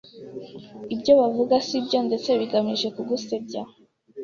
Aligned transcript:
’ibyo 0.93 1.13
bavuga 1.19 1.55
si 1.67 1.77
byo 1.85 1.99
ndetse 2.07 2.29
bigamije 2.39 2.87
kugusebya. 2.95 3.61